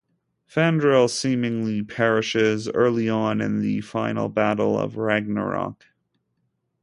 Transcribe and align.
Fandral 0.51 1.07
seemingly 1.07 1.83
perishes 1.83 2.67
early 2.69 3.07
on 3.07 3.39
in 3.39 3.59
the 3.61 3.81
final 3.81 4.29
battle 4.29 4.75
of 4.79 4.97
Ragnarok. 4.97 5.85